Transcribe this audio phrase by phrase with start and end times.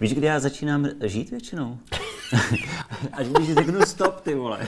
[0.00, 1.78] Víš, kdy já začínám žít většinou?
[3.12, 4.66] Až když řeknu stop, ty vole.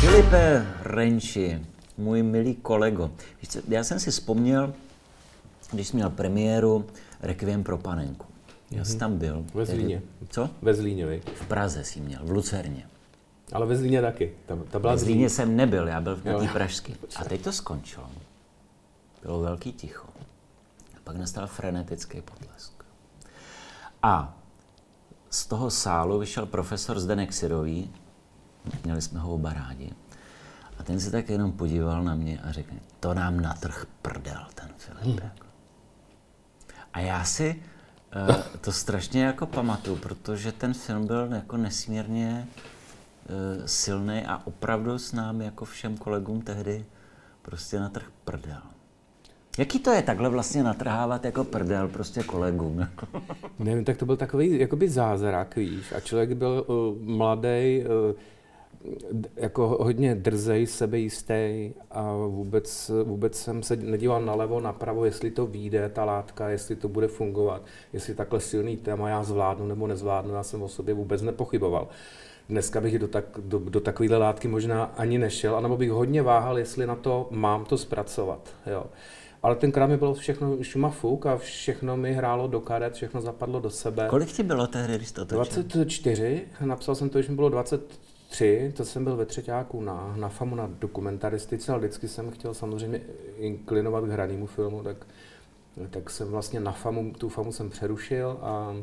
[0.00, 1.60] Filipe Renči,
[1.98, 3.10] můj milý kolego.
[3.68, 4.72] Já jsem si vzpomněl,
[5.74, 6.86] když jsi měl premiéru
[7.20, 8.26] Requiem pro panenku.
[8.70, 9.44] Já jsem tam byl.
[9.54, 10.02] Ve Zlíně.
[10.28, 10.50] Co?
[10.62, 11.20] Ve Zlíně, vej.
[11.34, 12.86] V Praze jsi měl, v Lucerně.
[13.52, 14.32] Ale ve Zlíně taky.
[14.46, 16.96] Ta, ta byla V Zlíně jsem nebyl, já byl v té pražský.
[17.16, 18.10] A teď to skončilo.
[19.22, 20.08] Bylo velký ticho.
[20.96, 22.84] A pak nastal frenetický potlesk.
[24.02, 24.36] A
[25.30, 27.90] z toho sálu vyšel profesor Zdenek Sirový,
[28.84, 29.92] měli jsme ho oba rádi,
[30.78, 34.68] a ten se tak jenom podíval na mě a řekl, to nám natrh prdel ten
[34.76, 35.20] Filip.
[35.24, 35.43] Jako.
[36.94, 37.62] A já si
[38.28, 42.48] uh, to strašně jako pamatuju, protože ten film byl jako nesmírně
[43.28, 46.84] uh, silný a opravdu s námi jako všem kolegům tehdy
[47.42, 48.62] prostě natrh prdel.
[49.58, 52.78] Jaký to je takhle vlastně natrhávat jako prdel prostě kolegům?
[52.78, 53.06] Jako?
[53.58, 55.92] Nevím, tak to byl takový jakoby zázrak, víš.
[55.92, 58.14] A člověk byl uh, mladý, uh,
[59.36, 65.88] jako hodně drzej, sebejistý a vůbec, vůbec jsem se nedíval nalevo, napravo, jestli to vyjde,
[65.88, 70.42] ta látka, jestli to bude fungovat, jestli takhle silný téma já zvládnu nebo nezvládnu, já
[70.42, 71.88] jsem o sobě vůbec nepochyboval.
[72.48, 76.58] Dneska bych do, tak, do, do takovéhle látky možná ani nešel, anebo bych hodně váhal,
[76.58, 78.54] jestli na to mám to zpracovat.
[78.66, 78.86] Jo.
[79.42, 83.70] Ale tenkrát mi bylo všechno šumafuk a všechno mi hrálo do karet, všechno zapadlo do
[83.70, 84.06] sebe.
[84.10, 85.36] Kolik ti bylo tehdy, když to točil?
[85.36, 87.48] 24, napsal jsem to, když mi bylo
[88.38, 92.54] 23, to jsem byl ve třetíku na, na FAMu na dokumentaristice, ale vždycky jsem chtěl
[92.54, 93.00] samozřejmě
[93.36, 95.06] inklinovat k hranému filmu, tak,
[95.90, 98.80] tak jsem vlastně na FAMu, tu FAMu jsem přerušil a e,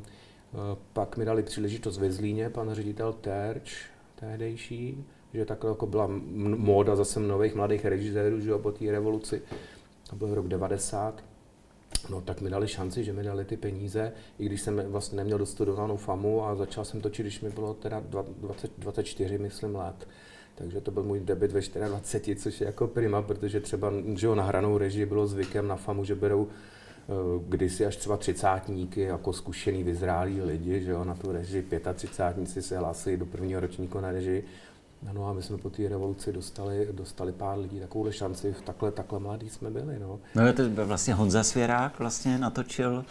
[0.94, 3.86] pak mi dali příležitost ve Zlíně, pan ředitel Terč,
[4.16, 6.10] tehdejší, že takhle jako byla
[6.56, 9.42] móda zase nových mladých režisérů, že jo, po té revoluci,
[10.10, 11.24] to byl rok 90,
[12.10, 15.38] No tak mi dali šanci, že mi dali ty peníze, i když jsem vlastně neměl
[15.38, 20.08] dostudovanou famu a začal jsem točit, když mi bylo teda dva- 20, 24, myslím, let.
[20.56, 24.36] Takže to byl můj debit ve 24, což je jako prima, protože třeba že jo,
[24.36, 27.14] na hranou režii bylo zvykem na famu, že berou eh,
[27.48, 32.78] kdysi až třeba třicátníky, jako zkušený vyzrálí lidi, že jo, na tu režii, 35 se
[32.78, 34.46] hlásili do prvního ročníku na režii.
[35.14, 38.92] No a my jsme po té revoluci dostali, dostali pár lidí takovou šanci, v takhle,
[38.92, 40.20] takhle mladí jsme byli, no.
[40.36, 43.06] No to byl vlastně Honza Svěrák vlastně natočil,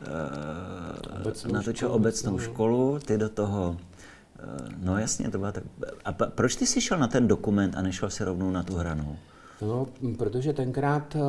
[0.00, 1.94] uh, Obecnou natočil školu.
[1.94, 2.40] obecnou Mhm.
[2.40, 5.64] školu, ty do toho, uh, no jasně, to byla tak,
[6.04, 8.74] a pa, proč ty jsi šel na ten dokument a nešel si rovnou na tu
[8.74, 9.16] hranou?
[9.62, 9.86] No,
[10.18, 11.20] protože tenkrát eh,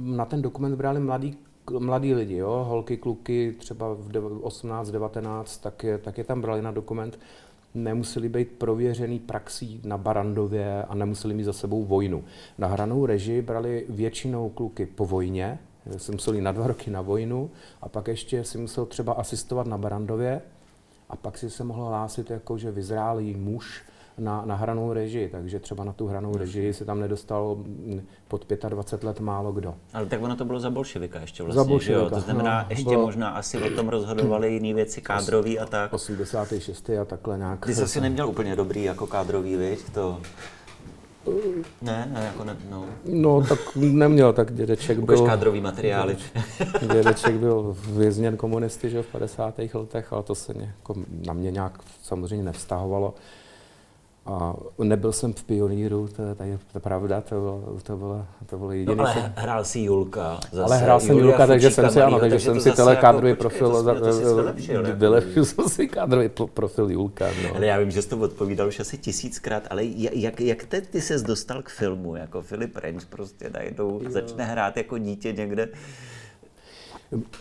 [0.00, 1.36] na ten dokument brali mladí,
[1.78, 2.64] mladí lidi, jo?
[2.68, 7.18] holky, kluky, třeba v dev- 18, 19, tak je, tak je tam brali na dokument.
[7.74, 12.24] Nemuseli být prověřený praxí na Barandově a nemuseli mít za sebou vojnu.
[12.58, 15.58] Na hranou režii brali většinou kluky po vojně,
[15.96, 17.50] si museli na dva roky na vojnu
[17.82, 20.42] a pak ještě si musel třeba asistovat na Barandově
[21.10, 23.84] a pak si se mohl hlásit jako, že vyzrálý muž
[24.18, 27.56] na, na hranou režii, takže třeba na tu hranou režii se tam nedostal
[28.28, 29.74] pod 25 let málo kdo.
[29.92, 32.10] Ale tak ono to bylo za bolševika ještě vlastně, Za bolševika, jo?
[32.10, 35.92] To znamená, no, ještě bylo- možná asi o tom rozhodovali jiné věci kádrový a tak.
[35.92, 36.90] 86.
[36.90, 37.66] a takhle nějak.
[37.66, 39.90] Ty jsi asi neměl úplně dobrý jako kádrový, viď?
[39.92, 40.20] To...
[41.82, 42.84] Ne, ne, jako ne, no.
[43.04, 46.16] No, tak neměl, tak dědeček Ukaž byl, kádrový materiály.
[46.92, 49.58] dědeček byl vězněn komunisty že, jo, v 50.
[49.74, 50.94] letech, ale to se jako
[51.26, 53.14] na mě nějak samozřejmě nevztahovalo.
[54.26, 58.26] A nebyl jsem v pioníru, to je, to je, to pravda, to bylo, to bylo,
[58.46, 58.98] to bylo No, jediný.
[59.00, 60.40] ale hrál si Julka.
[60.52, 60.62] Zase.
[60.64, 63.28] Ale hrál jsem Julia Julka, takže Fučíka jsem si, ano, takže jsem si tenhle kádrový
[63.30, 67.56] jako, počkej, profil, vylepšil, jsem si kádrový pro- profil Julka, no.
[67.56, 70.80] Ale já vím, že jsi to odpovídal už asi tisíckrát, ale ja- jak, jak te,
[70.80, 75.68] ty ses dostal k filmu, jako Filip Renč prostě najednou začne hrát jako dítě někde.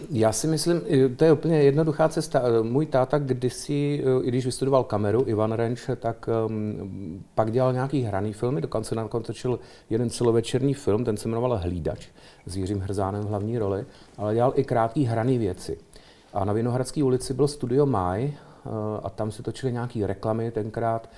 [0.09, 0.82] Já si myslím,
[1.16, 2.42] to je úplně jednoduchá cesta.
[2.62, 8.34] Můj táta kdysi, i když vystudoval kameru, Ivan Renč, tak um, pak dělal nějaký hraný
[8.34, 9.60] filmy, dokonce nakonec točil
[9.90, 12.07] jeden celovečerní film, ten se jmenoval Hlídač,
[12.45, 13.86] s Jiřím Hrzánem v hlavní roli,
[14.18, 15.78] ale dělal i krátký hraný věci.
[16.34, 18.72] A na Vinohradské ulici byl studio Maj uh,
[19.04, 21.10] a tam se točily nějaké reklamy tenkrát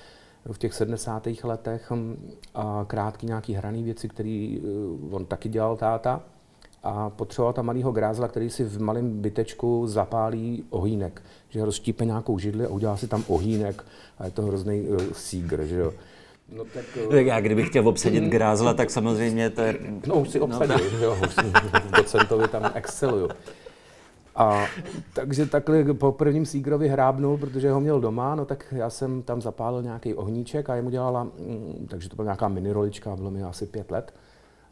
[0.52, 1.28] v těch 70.
[1.44, 2.16] letech um,
[2.54, 6.22] a krátký nějaký hraný věci, který uh, on taky dělal táta
[6.84, 12.38] a potřeboval tam malého grázla, který si v malém bytečku zapálí ohýnek, že rozštípe nějakou
[12.38, 13.84] židli a udělá si tam ohýnek
[14.18, 15.92] a je to hrozný uh, sígr, že jo.
[16.56, 19.78] No tak, uh, Tak já kdybych chtěl obsadit grázla, tak samozřejmě to je...
[20.06, 21.40] no už si obsadil, že jo, už si
[21.88, 23.28] v docentovi tam exceluju.
[24.36, 24.66] A
[25.12, 29.42] takže takhle po prvním Sígrovi hrábnul, protože ho měl doma, no tak já jsem tam
[29.42, 33.66] zapálil nějaký ohníček a jemu dělala, mm, takže to byla nějaká minirolička, bylo mi asi
[33.66, 34.14] pět let.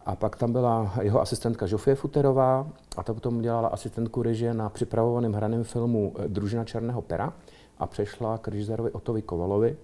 [0.06, 2.66] A pak tam byla jeho asistentka Žofie Futerová
[2.96, 7.32] a ta potom dělala asistentku režie na připravovaném hraném filmu Družina černého pera
[7.78, 9.76] a přešla k režisérovi Otovi Kovalovi,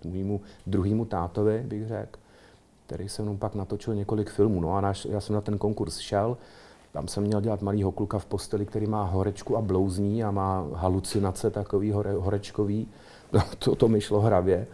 [0.00, 2.20] k mému druhému tátovi, bych řekl,
[2.86, 4.60] který se mnou pak natočil několik filmů.
[4.60, 6.36] No a náš, já jsem na ten konkurs šel,
[6.92, 10.66] tam jsem měl dělat malýho kluka v posteli, který má horečku a blouzní a má
[10.74, 12.88] halucinace takový hore, horečkový.
[13.58, 14.66] to, to mi šlo hravě.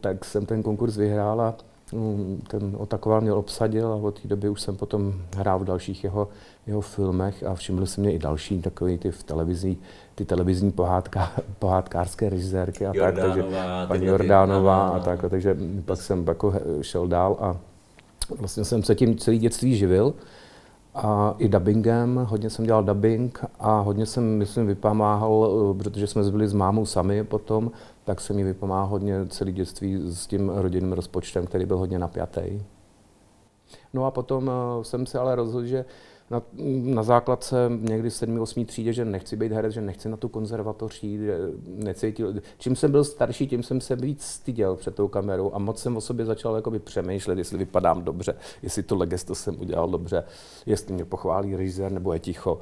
[0.00, 1.54] Tak jsem ten konkurs vyhrál a
[2.48, 6.28] ten Otakoval mě obsadil a od té doby už jsem potom hrál v dalších jeho,
[6.66, 9.76] jeho filmech a všiml jsem mě i další takový ty v televizi,
[10.14, 13.44] ty televizní pohádka, pohádkářské režisérky a tak, takže
[13.88, 17.56] paní Jordánová a tak, takže pak jsem jako šel dál a
[18.38, 20.14] vlastně jsem se tím celý dětství živil
[20.94, 26.30] a i dubbingem, hodně jsem dělal dubbing a hodně jsem, myslím, vypomáhal, eh, protože jsme
[26.30, 27.70] byli s mámou sami potom,
[28.04, 32.62] tak jsem mi vypomáhal hodně celý dětství s tím rodinným rozpočtem, který byl hodně napjatý.
[33.92, 35.84] No a potom eh, jsem se ale rozhodl, že
[36.30, 36.42] na,
[36.94, 38.40] na základce někdy v 7.
[38.40, 38.64] 8.
[38.64, 41.20] třídě, že nechci být herec, že nechci na tu konzervatoř jít,
[41.66, 42.34] necítil.
[42.58, 45.96] Čím jsem byl starší, tím jsem se víc styděl před tou kamerou a moc jsem
[45.96, 50.24] o sobě začal jakoby přemýšlet, jestli vypadám dobře, jestli to gesto jsem udělal dobře,
[50.66, 52.60] jestli mě pochválí režisér nebo je ticho.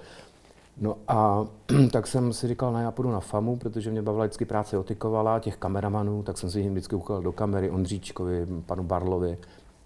[0.81, 1.47] No a
[1.93, 5.41] tak jsem si říkal, ne, já půjdu na FAMu, protože mě bavila vždycky práce otikovala,
[5.41, 9.39] těch kameramanů, tak jsem si jim vždycky ukázal do kamery, Ondříčkovi, panu Barlovi,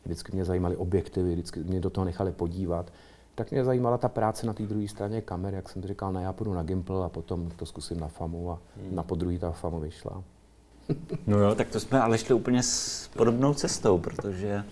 [0.04, 2.92] vždycky mě zajímaly objektivy, vždycky mě do toho nechali podívat
[3.36, 6.22] tak mě zajímala ta práce na té druhé straně kamery, jak jsem to říkal, ne,
[6.22, 8.94] já půjdu na Gimple a potom to zkusím na FAMu a hmm.
[8.94, 10.22] na podruhý ta FAMu vyšla.
[11.26, 14.64] No jo, tak to jsme ale šli úplně s podobnou cestou, protože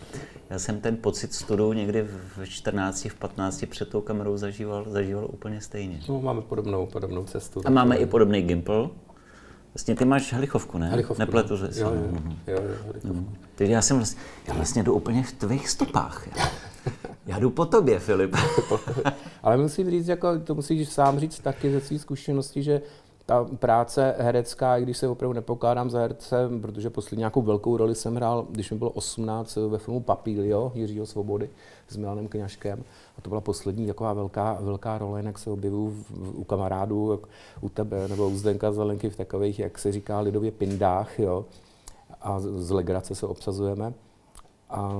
[0.51, 2.03] já jsem ten pocit studu někdy
[2.37, 6.01] v 14, v 15 před tou kamerou zažíval, zažíval úplně stejně.
[6.09, 7.63] No, máme podobnou, podobnou cestu.
[7.65, 8.89] A máme i podobný Gimple.
[9.75, 10.89] Vlastně ty máš helichovku, ne?
[10.89, 11.81] Helichovku, Nepletu se.
[11.81, 13.09] Jo, jo, jo, jo, helichovku.
[13.09, 13.35] Mhm.
[13.55, 16.27] Takže já jsem vlastně, já vlastně jdu úplně v tvých stopách.
[16.37, 16.51] Já.
[17.27, 18.37] Já jdu po tobě, Filip.
[19.43, 22.83] Ale musím říct, jako, to musíš sám říct taky ze své zkušenosti, že
[23.27, 27.95] ta práce herecká, i když se opravdu nepokládám za herce, protože poslední nějakou velkou roli
[27.95, 31.51] jsem hrál, když mi bylo 18 ve filmu Papílio Jiřího Svobody
[31.89, 32.85] s Milanem Kňažkem.
[33.19, 36.05] A to byla poslední taková velká, velká role, jak se objevuju
[36.35, 37.21] u kamarádů,
[37.61, 41.19] u tebe nebo u Zdenka Zelenky v takových, jak se říká lidově, pindách.
[41.19, 41.45] Jo?
[42.23, 43.93] A z legrace se obsazujeme.
[44.71, 44.93] A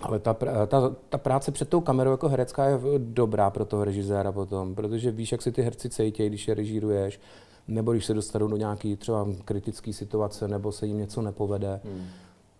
[0.00, 0.34] ale ta,
[0.66, 5.10] ta, ta práce před tou kamerou jako herecká je dobrá pro toho režiséra potom, protože
[5.10, 7.20] víš, jak si ty herci cítí, když je režíruješ,
[7.68, 11.80] nebo když se dostanou do nějaké třeba kritické situace, nebo se jim něco nepovede.
[11.84, 12.06] Hmm.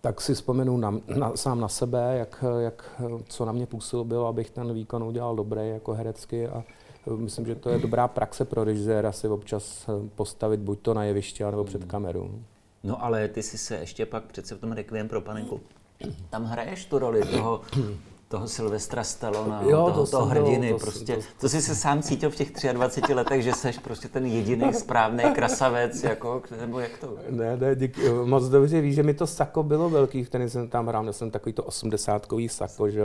[0.01, 4.51] Tak si vzpomenu na, na, sám na sebe, jak, jak, co na mě působilo, abych
[4.51, 6.65] ten výkon udělal dobrý jako herecky a
[7.17, 11.45] myslím, že to je dobrá praxe pro režiséra si občas postavit buď to na jeviště,
[11.45, 11.91] nebo před hmm.
[11.91, 12.31] kamerou.
[12.83, 15.61] No ale ty jsi se ještě pak přece v tom Requiem pro panenku
[16.31, 17.61] tam hraješ tu roli toho,
[18.33, 20.71] toho Silvestra Stallona, jo, toho, to toho hrdiny.
[20.71, 23.73] To, prostě, to, to, to jsi se sám cítil v těch 23 letech, že jsi
[23.83, 27.17] prostě ten jediný správný krasavec, jako, nebo jak to?
[27.31, 30.69] Ne, ne, dík, moc dobře víš, že mi to sako bylo velký, v který jsem
[30.69, 33.03] tam hrál, měl jsem takový to osmdesátkový sako, že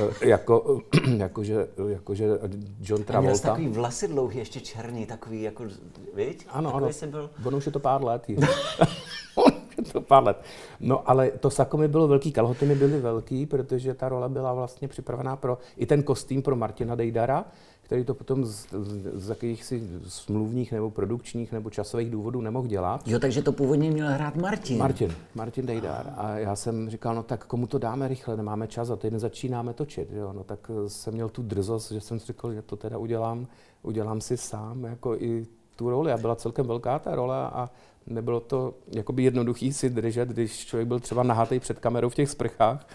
[0.00, 0.80] eh, jako,
[1.16, 2.26] jakože, jakože
[2.80, 3.18] John Travolta.
[3.18, 5.64] A měl jsi takový vlasy dlouhý, ještě černý, takový jako,
[6.14, 6.36] víš?
[6.48, 7.10] Ano, takový ano.
[7.10, 7.30] Byl...
[7.44, 8.22] Ono už je to pár let.
[9.96, 10.36] to pár let.
[10.80, 14.54] No ale to sako mi bylo velký, kalhoty mi byly velký, protože ta rola byla
[14.54, 17.44] vlastně připravená pro, i ten kostým pro Martina Dejdara,
[17.82, 23.08] který to potom z, z, z jakýchsi smluvních nebo produkčních nebo časových důvodů nemohl dělat.
[23.08, 24.78] Jo, takže to původně měl hrát Martin.
[24.78, 26.14] Martin, Martin Dejdar.
[26.16, 29.72] A já jsem říkal, no tak komu to dáme rychle, nemáme čas a teď začínáme
[29.74, 30.08] točit.
[30.12, 30.32] Jo.
[30.32, 33.46] No tak jsem měl tu drzost, že jsem si řekl, že to teda udělám,
[33.82, 36.12] udělám si sám, jako i tu roli.
[36.12, 37.70] A byla celkem velká ta rola a
[38.06, 42.30] nebylo to jakoby jednoduchý si držet, když člověk byl třeba nahatý před kamerou v těch
[42.30, 42.88] sprchách,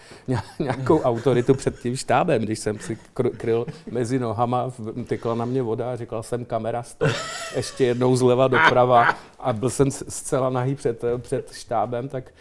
[0.58, 2.98] nějakou autoritu před tím štábem, když jsem si
[3.36, 4.72] kryl mezi nohama,
[5.06, 7.10] tykla na mě voda a říkal jsem kamera stop,
[7.56, 12.34] ještě jednou zleva doprava a byl jsem zcela nahý před, před štábem, tak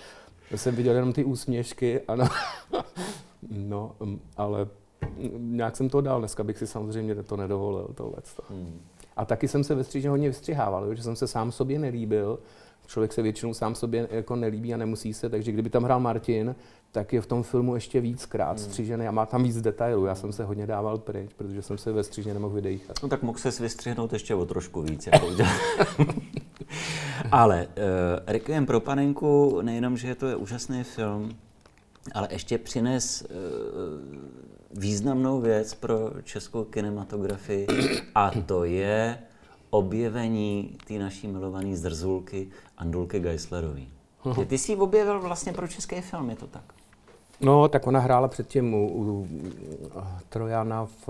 [0.55, 2.25] jsem viděl jenom ty úsměšky, ano.
[3.51, 3.95] no,
[4.37, 4.67] ale
[5.37, 8.17] nějak jsem to dal, dneska bych si samozřejmě to nedovolil, tohle.
[8.49, 8.81] Hmm.
[9.15, 12.39] A taky jsem se ve stříže hodně vystřihával, že jsem se sám sobě nelíbil.
[12.91, 16.55] Člověk se většinou sám sobě jako nelíbí a nemusí se, takže kdyby tam hrál Martin,
[16.91, 18.67] tak je v tom filmu ještě víckrát hmm.
[18.67, 20.05] střížený a má tam víc detailů.
[20.05, 23.03] Já jsem se hodně dával pryč, protože jsem se ve stříže nemohl vydejchat.
[23.03, 25.07] No tak mohl se vystřihnout ještě o trošku víc.
[25.07, 25.27] Jako
[27.31, 27.73] ale uh,
[28.27, 31.31] Requiem pro panenku, nejenom, že to je úžasný film,
[32.13, 33.27] ale ještě přines uh,
[34.73, 37.67] významnou věc pro českou kinematografii
[38.15, 39.17] a to je
[39.71, 42.47] objevení té naší milované zdrzulky
[42.77, 43.87] Andulky Geislerový.
[44.35, 46.63] Ty, ty jsi ji objevil vlastně pro český film, je to tak?
[47.41, 49.27] No, tak ona hrála předtím u, u
[50.29, 51.09] Trojana v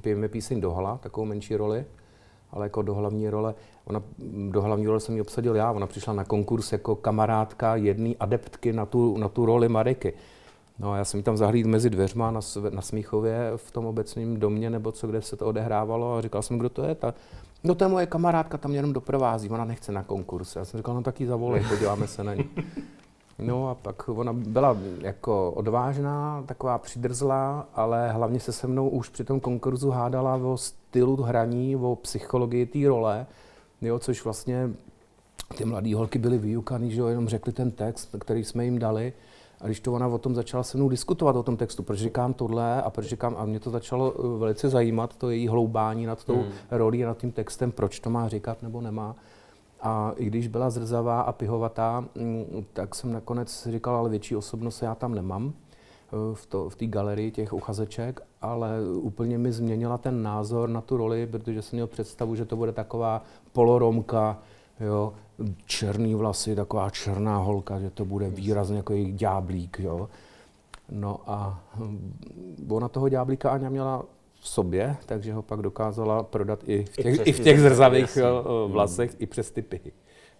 [0.00, 1.84] Pijeme píseň Dohala, takovou menší roli,
[2.52, 3.54] ale jako do hlavní role.
[3.84, 4.02] Ona,
[4.50, 8.72] do hlavní role jsem ji obsadil já, ona přišla na konkurs jako kamarádka jedné adeptky
[8.72, 10.12] na tu, na tu roli Mariky.
[10.78, 14.40] No a já jsem ji tam zahlídl mezi dveřma na, na Smíchově v tom obecním
[14.40, 16.94] domě, nebo co, kde se to odehrávalo a říkal jsem, kdo to je.
[16.94, 17.14] Ta,
[17.64, 20.56] no to je moje kamarádka, tam jenom doprovází, ona nechce na konkurs.
[20.56, 22.44] Já jsem říkal, no tak ji zavolej, podíváme se na ní.
[23.38, 29.08] No a pak ona byla jako odvážná, taková přidrzlá, ale hlavně se se mnou už
[29.08, 33.26] při tom konkurzu hádala o stylu hraní, o psychologii té role,
[33.82, 34.70] jo, což vlastně
[35.56, 39.12] ty mladé holky byly vyukaný, že jo, jenom řekli ten text, který jsme jim dali.
[39.64, 42.34] A když to ona o tom začala se mnou diskutovat o tom textu, proč říkám
[42.34, 46.24] tohle a proč říkám, a mě to začalo eh, velice zajímat, to její hloubání nad
[46.24, 46.52] tou hmm.
[46.70, 49.16] rolí a nad tím textem, proč to má říkat nebo nemá.
[49.80, 54.82] A i když byla zrzavá a pihovatá, mm, tak jsem nakonec říkal, ale větší osobnost
[54.82, 59.98] já tam nemám eh, v, to, v té galerii těch uchazeček, ale úplně mi změnila
[59.98, 64.38] ten názor na tu roli, protože jsem měl představu, že to bude taková poloromka,
[64.80, 65.12] jo,
[65.66, 70.08] černý vlasy, taková černá holka, že to bude výrazně jako jejich ďáblík, jo.
[70.90, 72.18] No a hm,
[72.68, 74.04] ona toho ďáblíka Aňa měla
[74.40, 78.16] v sobě, takže ho pak dokázala prodat i v těch, i, i v těch zrzavých
[78.16, 79.18] jo, vlasech, hmm.
[79.20, 79.80] i přes typy.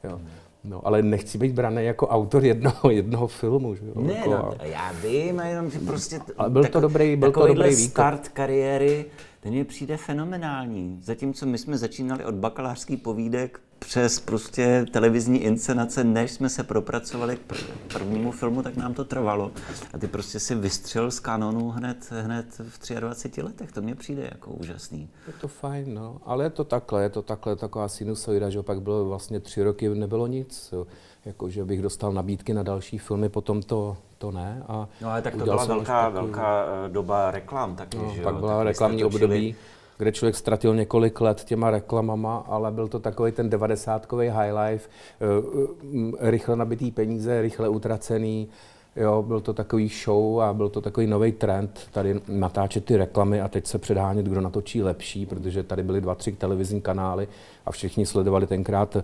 [0.04, 0.20] Jo.
[0.64, 3.74] No, ale nechci být braný jako autor jednoho, jednoho filmu.
[3.74, 3.92] Že jo?
[3.96, 6.20] Ne, jako, no, já vím, jenom, že prostě...
[6.36, 7.90] Ale byl to dobrý, byl to dobrý výkon.
[7.90, 9.06] start kariéry,
[9.40, 10.98] ten mi přijde fenomenální.
[11.02, 17.36] Zatímco my jsme začínali od bakalářských povídek přes prostě televizní inscenace, než jsme se propracovali
[17.36, 17.40] k
[17.92, 19.50] prvnímu filmu, tak nám to trvalo.
[19.92, 23.72] A ty prostě si vystřel z kanonu hned, hned v 23 letech.
[23.72, 25.08] To mě přijde jako úžasný.
[25.26, 26.20] Je to fajn, no.
[26.24, 29.88] Ale je to takhle, je to takhle taková sinusoida, že pak bylo vlastně tři roky,
[29.88, 30.74] nebylo nic.
[31.24, 34.62] Jako, že bych dostal nabídky na další filmy, potom to, to ne.
[34.68, 36.26] A no ale tak to byla velká, takový...
[36.26, 39.56] velká eh, doba reklam taky, no, že Pak byla reklamní období
[39.98, 44.88] kde člověk ztratil několik let těma reklamama, ale byl to takový ten devadesátkový high life,
[45.20, 45.26] eh,
[46.24, 48.48] eh, rychle nabitý peníze, rychle utracený,
[48.96, 53.40] Jo, byl to takový show a byl to takový nový trend tady natáčet ty reklamy
[53.40, 57.28] a teď se předhánět, kdo natočí lepší, protože tady byly dva, tři televizní kanály
[57.66, 59.02] a všichni sledovali tenkrát eh,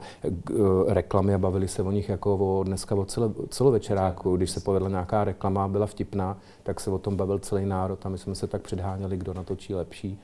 [0.89, 4.37] reklamy a bavili se o nich jako o dneska o celo, celovečeráku.
[4.37, 8.09] Když se povedla nějaká reklama byla vtipná, tak se o tom bavil celý národ a
[8.09, 10.19] my jsme se tak předháněli, kdo natočí lepší.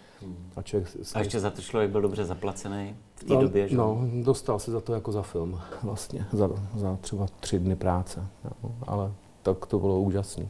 [0.56, 3.76] A, člověk a ještě za to člověk byl dobře zaplacený v té no, době, že?
[3.76, 8.26] No, dostal se za to jako za film vlastně, za, za třeba tři dny práce,
[8.44, 10.48] jo, ale tak to bylo úžasné.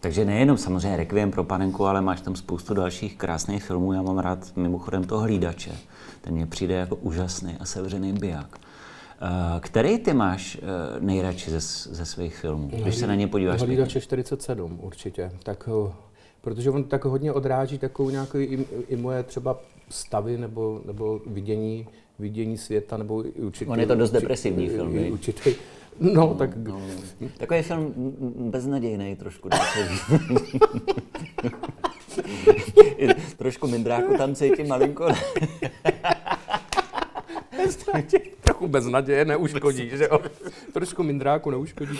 [0.00, 3.92] Takže nejenom samozřejmě Requiem pro panenku, ale máš tam spoustu dalších krásných filmů.
[3.92, 5.72] Já mám rád mimochodem toho hlídače.
[6.20, 8.58] Ten mě přijde jako úžasný a sevřený biják.
[9.24, 11.60] Eh, který ty máš eh, nejradši ze,
[11.94, 13.62] ze svých filmů, když se na ně podíváš?
[13.62, 15.30] Hlídače 47 určitě.
[15.42, 15.68] Tak,
[16.42, 21.86] protože on tak hodně odráží takovou nějakou i, i moje třeba stavy nebo, nebo vidění,
[22.18, 23.70] vidění světa, nebo určitě...
[23.70, 25.54] On je to dost depresivní film, určitý,
[26.00, 26.56] No, no, tak...
[26.56, 26.80] No,
[27.20, 27.28] no.
[27.38, 27.94] Takový film
[28.50, 29.48] beznadějný trošku.
[33.36, 35.08] trošku mindráku tam cítím malinko.
[38.40, 40.20] Trochu beznaděje neuškodí, že jo?
[40.72, 41.98] Trošku mindráku neuškodí.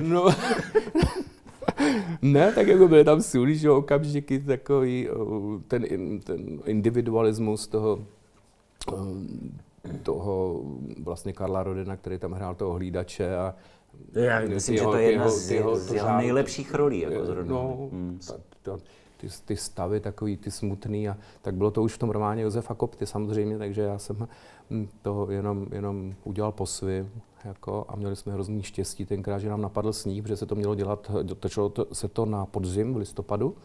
[0.00, 0.34] No.
[2.22, 5.08] Ne, tak jako byly tam sůli, že okamžiky, takový
[5.68, 5.84] ten,
[6.20, 7.98] ten individualismus toho
[10.02, 10.62] toho
[11.02, 13.54] vlastně Karla Rodena, který tam hrál toho hlídače a
[14.12, 17.00] já myslím, jeho, že to je jedna z jeho, z jeho nejlepších rolí.
[17.00, 17.52] Jako zrovna.
[17.52, 18.18] No, hmm.
[18.26, 18.78] ta, ta,
[19.20, 22.74] ty, ty stavy takový, ty smutný a tak bylo to už v tom románě Josefa
[22.74, 24.28] Kopty samozřejmě, takže já jsem
[25.02, 27.10] to jenom, jenom udělal po svým
[27.44, 30.74] jako, a měli jsme hrozný štěstí tenkrát, že nám napadl sníh, protože se to mělo
[30.74, 31.10] dělat,
[31.40, 33.56] točilo to, se to na podzim v listopadu,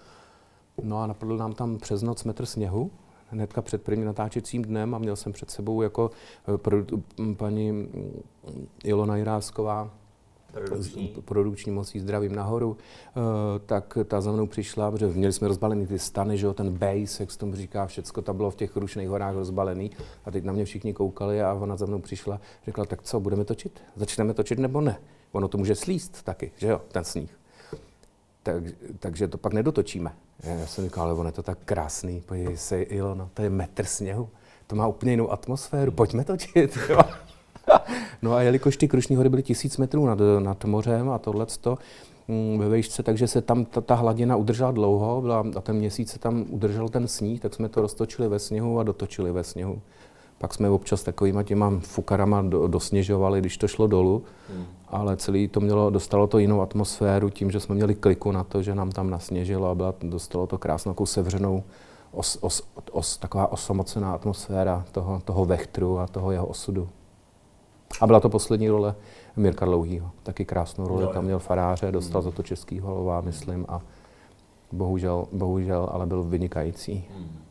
[0.83, 2.91] no a napadl nám tam přes noc metr sněhu,
[3.29, 6.11] hnedka před prvním natáčecím dnem a měl jsem před sebou jako
[6.47, 7.89] eh, paní
[8.83, 9.89] Ilona Jirásková,
[10.53, 13.23] produkční, produkční mocí zdravím nahoru, uh,
[13.65, 17.23] tak ta za mnou přišla, protože měli jsme rozbalený ty stany, že jo, ten base,
[17.23, 19.91] jak se tomu říká, všecko tam bylo v těch rušných horách rozbalený
[20.25, 23.45] a teď na mě všichni koukali a ona za mnou přišla, řekla, tak co, budeme
[23.45, 23.81] točit?
[23.95, 24.97] Začneme točit nebo ne?
[25.31, 27.43] Ono to může slíst taky, že jo, ten sníh
[28.43, 28.63] tak,
[28.99, 30.15] takže to pak nedotočíme.
[30.43, 33.85] Já jsem říkal, ale on je to tak krásný, podívej se, Ilona, to je metr
[33.85, 34.29] sněhu,
[34.67, 36.77] to má úplně jinou atmosféru, pojďme točit.
[38.23, 41.77] no a jelikož ty Krušní hory byly tisíc metrů nad, nad mořem a tohleto,
[42.27, 46.11] mm, ve vejšce, takže se tam ta, ta hladina udržela dlouho byla, a ten měsíc
[46.11, 49.81] se tam udržel ten sníh, tak jsme to roztočili ve sněhu a dotočili ve sněhu.
[50.37, 54.65] Pak jsme občas takovýma těma fukarama do, dosněžovali, když to šlo dolů, hmm.
[54.87, 58.61] ale celý to mělo, dostalo to jinou atmosféru tím, že jsme měli kliku na to,
[58.61, 61.63] že nám tam nasněžilo a byla, dostalo to krásnou sevřenou
[62.11, 66.89] os, os, os, taková osamocená atmosféra toho, toho vechtru a toho jeho osudu.
[68.01, 68.95] A byla to poslední role
[69.35, 70.11] Mirka Dlouhýho.
[70.23, 72.31] Taky krásnou roli, tam měl faráře, dostal hmm.
[72.31, 73.81] za to český holová, myslím, a
[74.71, 77.05] bohužel, bohužel, ale byl vynikající.
[77.15, 77.43] Hmm.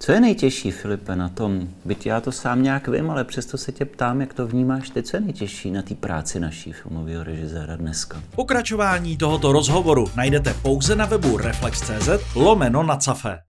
[0.00, 1.68] Co je nejtěžší, Filipe, na tom?
[1.84, 5.02] Byť já to sám nějak vím, ale přesto se tě ptám, jak to vnímáš ty.
[5.02, 8.22] Co je nejtěžší na té práci naší filmového režiséra dneska?
[8.36, 13.38] Pokračování tohoto rozhovoru najdete pouze na webu Reflex.cz lomeno na cafe.